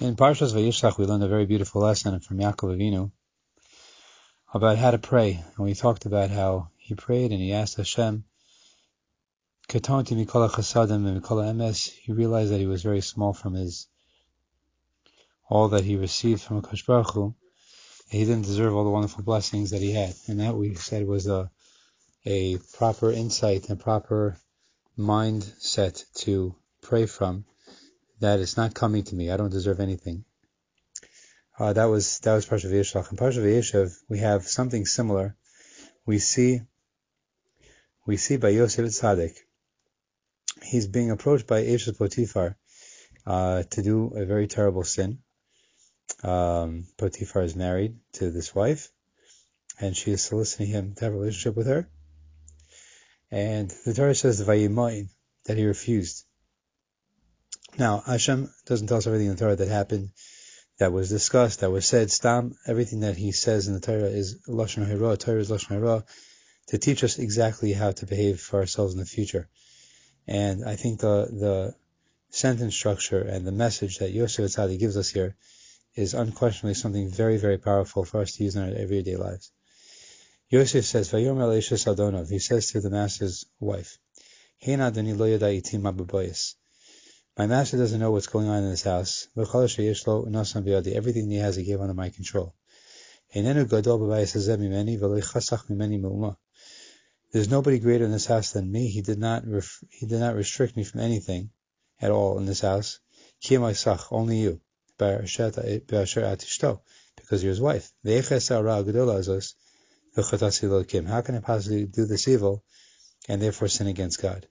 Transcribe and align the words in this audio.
In 0.00 0.14
Parshas 0.14 0.52
Vayishlach, 0.52 0.96
we 0.96 1.06
learned 1.06 1.24
a 1.24 1.28
very 1.28 1.44
beautiful 1.44 1.82
lesson 1.82 2.20
from 2.20 2.38
Yaakov 2.38 2.76
Avinu 2.76 3.10
about 4.54 4.78
how 4.78 4.92
to 4.92 4.98
pray. 4.98 5.42
And 5.56 5.66
we 5.66 5.74
talked 5.74 6.06
about 6.06 6.30
how 6.30 6.70
he 6.76 6.94
prayed 6.94 7.32
and 7.32 7.40
he 7.40 7.52
asked 7.52 7.78
Hashem, 7.78 8.22
Katonti 9.68 10.14
mikola 10.14 10.50
chasadim 10.50 11.04
and 11.04 11.20
mikola 11.20 11.52
emes. 11.52 11.90
He 11.90 12.12
realized 12.12 12.52
that 12.52 12.60
he 12.60 12.66
was 12.66 12.84
very 12.84 13.00
small 13.00 13.32
from 13.32 13.54
his, 13.54 13.88
all 15.48 15.70
that 15.70 15.82
he 15.82 15.96
received 15.96 16.42
from 16.42 16.62
Hakadosh 16.62 16.86
Baruch 16.86 17.10
Hu. 17.14 17.34
He 18.08 18.20
didn't 18.20 18.42
deserve 18.42 18.76
all 18.76 18.84
the 18.84 18.90
wonderful 18.90 19.24
blessings 19.24 19.70
that 19.70 19.82
he 19.82 19.90
had. 19.90 20.14
And 20.28 20.38
that 20.38 20.56
we 20.56 20.76
said 20.76 21.08
was 21.08 21.26
a, 21.26 21.50
a 22.24 22.58
proper 22.74 23.10
insight 23.10 23.68
and 23.68 23.80
proper 23.80 24.38
mindset 24.96 26.04
to 26.18 26.54
pray 26.82 27.06
from 27.06 27.46
that 28.20 28.40
it's 28.40 28.56
not 28.56 28.74
coming 28.74 29.04
to 29.04 29.14
me. 29.14 29.30
I 29.30 29.36
don't 29.36 29.50
deserve 29.50 29.80
anything. 29.80 30.24
Uh, 31.58 31.72
that 31.72 31.86
was 31.86 32.20
that 32.20 32.34
was 32.34 32.46
Parsha 32.46 32.70
Vayishlach. 32.70 33.10
In 33.10 33.18
Parsha 33.18 33.42
Vayeishev, 33.42 33.96
we 34.08 34.18
have 34.18 34.46
something 34.46 34.86
similar. 34.86 35.36
We 36.06 36.18
see 36.18 36.60
we 38.06 38.16
see 38.16 38.36
by 38.36 38.50
Yosef 38.50 38.86
Tzaddik. 38.86 39.36
He's 40.62 40.86
being 40.86 41.10
approached 41.10 41.46
by 41.46 41.62
Eshes 41.62 41.98
Potiphar 41.98 42.56
uh, 43.26 43.62
to 43.64 43.82
do 43.82 44.12
a 44.14 44.24
very 44.24 44.46
terrible 44.46 44.84
sin. 44.84 45.18
Um, 46.22 46.86
Potiphar 46.96 47.42
is 47.42 47.54
married 47.54 47.96
to 48.14 48.30
this 48.30 48.54
wife, 48.54 48.90
and 49.80 49.96
she 49.96 50.12
is 50.12 50.22
soliciting 50.22 50.68
him 50.68 50.94
to 50.94 51.04
have 51.04 51.12
a 51.12 51.16
relationship 51.16 51.56
with 51.56 51.66
her. 51.66 51.88
And 53.30 53.70
the 53.84 53.94
Torah 53.94 54.14
says 54.14 54.40
Vayemaen 54.40 55.10
that 55.44 55.58
he 55.58 55.66
refused. 55.66 56.24
Now, 57.78 58.02
Hashem 58.04 58.52
doesn't 58.66 58.88
tell 58.88 58.98
us 58.98 59.06
everything 59.06 59.28
in 59.28 59.36
the 59.36 59.38
Torah 59.38 59.54
that 59.54 59.68
happened, 59.68 60.10
that 60.78 60.92
was 60.92 61.08
discussed, 61.08 61.60
that 61.60 61.70
was 61.70 61.86
said. 61.86 62.10
Stam, 62.10 62.56
everything 62.66 63.00
that 63.00 63.16
He 63.16 63.30
says 63.30 63.68
in 63.68 63.74
the 63.74 63.80
Torah 63.80 64.10
is 64.10 64.40
Lashon 64.48 64.84
Horaah, 64.84 65.16
Torah 65.16 65.40
is 65.40 65.48
Lashon 65.48 65.78
Horaah, 65.78 66.04
to 66.68 66.78
teach 66.78 67.04
us 67.04 67.18
exactly 67.18 67.72
how 67.72 67.92
to 67.92 68.06
behave 68.06 68.40
for 68.40 68.58
ourselves 68.58 68.94
in 68.94 69.00
the 69.00 69.06
future. 69.06 69.48
And 70.26 70.64
I 70.64 70.74
think 70.74 71.00
the 71.00 71.28
the 71.30 71.74
sentence 72.30 72.74
structure 72.74 73.20
and 73.20 73.46
the 73.46 73.52
message 73.52 73.98
that 73.98 74.10
Yosef 74.10 74.44
HaTzaddik 74.44 74.78
gives 74.78 74.96
us 74.96 75.10
here 75.10 75.36
is 75.94 76.14
unquestionably 76.14 76.74
something 76.74 77.08
very, 77.08 77.38
very 77.38 77.58
powerful 77.58 78.04
for 78.04 78.20
us 78.20 78.32
to 78.32 78.44
use 78.44 78.56
in 78.56 78.62
our 78.62 78.76
everyday 78.76 79.16
lives. 79.16 79.50
Yosef 80.50 80.84
says, 80.84 81.10
he 81.10 82.38
says 82.38 82.70
to 82.72 82.80
the 82.80 82.90
master's 82.90 83.46
wife, 83.60 83.98
my 87.38 87.46
master 87.46 87.76
doesn't 87.76 88.00
know 88.00 88.10
what's 88.10 88.26
going 88.26 88.48
on 88.48 88.64
in 88.64 88.70
his 88.70 88.82
house. 88.82 89.28
Everything 89.36 91.30
he 91.30 91.36
has, 91.36 91.54
he 91.54 91.62
gave 91.62 91.80
under 91.80 91.94
my 91.94 92.10
control. 92.10 92.56
There's 93.32 93.68
nobody 97.48 97.78
greater 97.78 98.04
in 98.04 98.10
this 98.10 98.26
house 98.26 98.50
than 98.50 98.72
me. 98.72 98.88
He 98.88 99.02
did 99.02 99.20
not 99.20 99.44
he 99.90 100.06
did 100.06 100.18
not 100.18 100.34
restrict 100.34 100.76
me 100.76 100.82
from 100.82 101.00
anything 101.00 101.50
at 102.00 102.10
all 102.10 102.38
in 102.38 102.46
this 102.46 102.60
house. 102.60 102.98
Only 104.10 104.38
you. 104.38 104.60
Because 104.98 105.38
you're 107.42 107.50
his 107.50 107.60
wife. 107.60 107.92
How 108.04 108.20
can 111.20 111.36
I 111.36 111.40
possibly 111.40 111.86
do 111.86 112.04
this 112.04 112.26
evil 112.26 112.64
and 113.28 113.40
therefore 113.40 113.68
sin 113.68 113.86
against 113.86 114.20
God? 114.20 114.48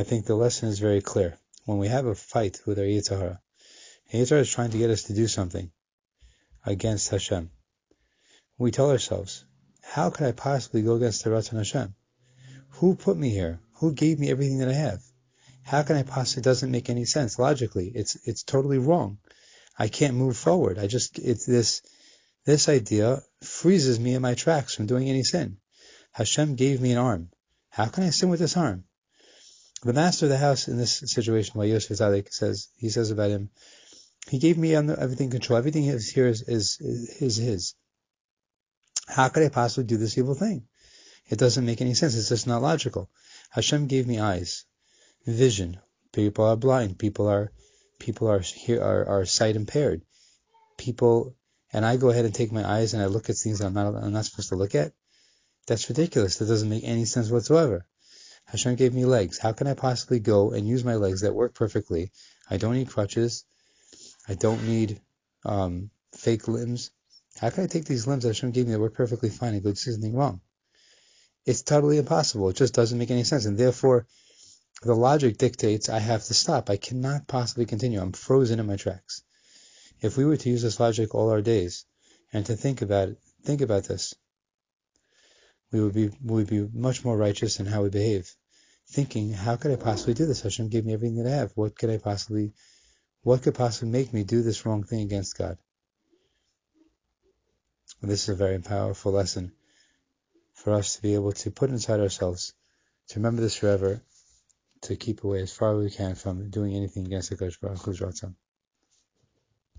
I 0.00 0.02
think 0.02 0.24
the 0.24 0.34
lesson 0.34 0.70
is 0.70 0.78
very 0.78 1.02
clear. 1.02 1.38
When 1.66 1.76
we 1.76 1.88
have 1.88 2.06
a 2.06 2.14
fight 2.14 2.62
with 2.64 2.78
our 2.78 2.86
Yetzer 2.86 3.18
Hara, 3.18 3.42
Yitzhara 4.10 4.40
is 4.40 4.48
trying 4.48 4.70
to 4.70 4.78
get 4.78 4.88
us 4.88 5.02
to 5.02 5.12
do 5.12 5.28
something 5.28 5.70
against 6.64 7.10
Hashem. 7.10 7.50
We 8.56 8.70
tell 8.70 8.90
ourselves, 8.90 9.44
how 9.82 10.08
could 10.08 10.26
I 10.26 10.32
possibly 10.32 10.80
go 10.80 10.94
against 10.94 11.22
the 11.22 11.28
Ratzon 11.28 11.58
Hashem? 11.58 11.94
Who 12.78 12.94
put 12.94 13.18
me 13.18 13.28
here? 13.28 13.60
Who 13.74 13.92
gave 13.92 14.18
me 14.18 14.30
everything 14.30 14.60
that 14.60 14.70
I 14.70 14.72
have? 14.72 15.02
How 15.64 15.82
can 15.82 15.96
I 15.96 16.02
possibly? 16.02 16.40
It 16.40 16.44
doesn't 16.44 16.70
make 16.70 16.88
any 16.88 17.04
sense 17.04 17.38
logically. 17.38 17.88
It's 17.88 18.16
it's 18.24 18.42
totally 18.42 18.78
wrong. 18.78 19.18
I 19.78 19.88
can't 19.88 20.14
move 20.14 20.38
forward. 20.38 20.78
I 20.78 20.86
just 20.86 21.18
it's 21.18 21.44
this 21.44 21.82
this 22.46 22.70
idea 22.70 23.22
freezes 23.42 24.00
me 24.00 24.14
in 24.14 24.22
my 24.22 24.34
tracks 24.34 24.74
from 24.74 24.86
doing 24.86 25.10
any 25.10 25.24
sin. 25.24 25.58
Hashem 26.12 26.54
gave 26.54 26.80
me 26.80 26.92
an 26.92 26.98
arm. 26.98 27.30
How 27.68 27.88
can 27.88 28.04
I 28.04 28.10
sin 28.10 28.30
with 28.30 28.40
this 28.40 28.56
arm? 28.56 28.84
The 29.82 29.94
master 29.94 30.26
of 30.26 30.30
the 30.30 30.36
house 30.36 30.68
in 30.68 30.76
this 30.76 30.98
situation, 30.98 31.54
while 31.54 31.66
Yosef 31.66 31.96
Tzaddik 31.96 32.32
says, 32.32 32.68
he 32.76 32.90
says 32.90 33.10
about 33.10 33.30
him, 33.30 33.50
he 34.28 34.38
gave 34.38 34.58
me 34.58 34.74
everything 34.74 35.30
control. 35.30 35.56
Everything 35.56 35.86
is 35.86 36.10
here 36.10 36.28
is, 36.28 36.42
is, 36.42 36.78
is 36.80 37.36
his. 37.36 37.74
How 39.08 39.28
could 39.28 39.42
I 39.42 39.48
possibly 39.48 39.84
do 39.84 39.96
this 39.96 40.18
evil 40.18 40.34
thing? 40.34 40.68
It 41.28 41.38
doesn't 41.38 41.64
make 41.64 41.80
any 41.80 41.94
sense. 41.94 42.14
It's 42.14 42.28
just 42.28 42.46
not 42.46 42.60
logical. 42.60 43.08
Hashem 43.50 43.86
gave 43.86 44.06
me 44.06 44.20
eyes, 44.20 44.66
vision. 45.26 45.80
People 46.12 46.44
are 46.44 46.56
blind. 46.56 46.98
People 46.98 47.28
are, 47.28 47.50
people 47.98 48.28
are 48.28 48.40
here 48.40 48.82
are, 48.82 49.06
are 49.06 49.24
sight 49.24 49.56
impaired. 49.56 50.02
People, 50.76 51.36
and 51.72 51.86
I 51.86 51.96
go 51.96 52.10
ahead 52.10 52.26
and 52.26 52.34
take 52.34 52.52
my 52.52 52.68
eyes 52.68 52.92
and 52.92 53.02
I 53.02 53.06
look 53.06 53.30
at 53.30 53.36
things 53.36 53.60
I'm 53.60 53.74
not 53.74 53.94
I'm 53.94 54.12
not 54.12 54.26
supposed 54.26 54.50
to 54.50 54.56
look 54.56 54.74
at. 54.74 54.92
That's 55.66 55.88
ridiculous. 55.88 56.36
That 56.36 56.46
doesn't 56.46 56.68
make 56.68 56.84
any 56.84 57.04
sense 57.04 57.30
whatsoever. 57.30 57.86
Hashem 58.50 58.74
gave 58.74 58.92
me 58.92 59.04
legs. 59.04 59.38
How 59.38 59.52
can 59.52 59.68
I 59.68 59.74
possibly 59.74 60.18
go 60.18 60.50
and 60.50 60.66
use 60.66 60.82
my 60.82 60.96
legs 60.96 61.20
that 61.20 61.34
work 61.34 61.54
perfectly? 61.54 62.10
I 62.50 62.56
don't 62.56 62.74
need 62.74 62.90
crutches. 62.90 63.44
I 64.26 64.34
don't 64.34 64.66
need 64.66 65.00
um, 65.44 65.90
fake 66.16 66.48
limbs. 66.48 66.90
How 67.38 67.50
can 67.50 67.62
I 67.62 67.68
take 67.68 67.84
these 67.84 68.08
limbs 68.08 68.24
that 68.24 68.30
Hashem 68.30 68.50
gave 68.50 68.66
me 68.66 68.72
that 68.72 68.80
work 68.80 68.94
perfectly 68.94 69.28
fine 69.28 69.54
and 69.54 69.62
go 69.62 69.70
do 69.70 69.76
something 69.76 70.16
wrong? 70.16 70.40
It's 71.46 71.62
totally 71.62 71.98
impossible. 71.98 72.48
It 72.48 72.56
just 72.56 72.74
doesn't 72.74 72.98
make 72.98 73.12
any 73.12 73.22
sense. 73.22 73.44
And 73.44 73.56
therefore, 73.56 74.08
the 74.82 74.96
logic 74.96 75.38
dictates 75.38 75.88
I 75.88 76.00
have 76.00 76.24
to 76.24 76.34
stop. 76.34 76.70
I 76.70 76.76
cannot 76.76 77.28
possibly 77.28 77.66
continue. 77.66 78.00
I'm 78.00 78.12
frozen 78.12 78.58
in 78.58 78.66
my 78.66 78.76
tracks. 78.76 79.22
If 80.00 80.16
we 80.16 80.24
were 80.24 80.36
to 80.36 80.50
use 80.50 80.62
this 80.62 80.80
logic 80.80 81.14
all 81.14 81.30
our 81.30 81.42
days 81.42 81.84
and 82.32 82.44
to 82.46 82.56
think 82.56 82.82
about 82.82 83.10
it, 83.10 83.18
think 83.44 83.60
about 83.60 83.84
this, 83.84 84.12
we 85.70 85.80
would 85.80 85.94
be 85.94 86.08
we 86.08 86.34
would 86.34 86.48
be 86.48 86.68
much 86.72 87.04
more 87.04 87.16
righteous 87.16 87.60
in 87.60 87.66
how 87.66 87.84
we 87.84 87.90
behave 87.90 88.34
thinking, 88.90 89.32
how 89.32 89.56
could 89.56 89.70
I 89.70 89.76
possibly 89.76 90.14
do 90.14 90.26
this? 90.26 90.42
Hashem 90.42 90.68
gave 90.68 90.84
me 90.84 90.92
everything 90.92 91.22
that 91.22 91.32
I 91.32 91.36
have. 91.36 91.52
What 91.54 91.78
could 91.78 91.90
I 91.90 91.98
possibly, 91.98 92.52
what 93.22 93.42
could 93.42 93.54
possibly 93.54 93.90
make 93.90 94.12
me 94.12 94.24
do 94.24 94.42
this 94.42 94.66
wrong 94.66 94.82
thing 94.82 95.02
against 95.02 95.38
God? 95.38 95.58
This 98.02 98.24
is 98.24 98.28
a 98.30 98.34
very 98.34 98.58
powerful 98.58 99.12
lesson 99.12 99.52
for 100.54 100.72
us 100.72 100.96
to 100.96 101.02
be 101.02 101.14
able 101.14 101.32
to 101.32 101.50
put 101.50 101.70
inside 101.70 102.00
ourselves, 102.00 102.52
to 103.08 103.20
remember 103.20 103.42
this 103.42 103.56
forever, 103.56 104.02
to 104.82 104.96
keep 104.96 105.22
away 105.22 105.42
as 105.42 105.52
far 105.52 105.76
as 105.76 105.84
we 105.84 105.90
can 105.90 106.14
from 106.14 106.50
doing 106.50 106.74
anything 106.74 107.06
against 107.06 107.30
the 107.30 107.36
Baruch 107.36 107.82
Hu's 107.82 108.00